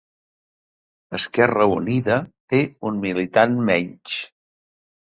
[1.17, 2.17] Esquerra Unida
[2.55, 4.21] té un militant menys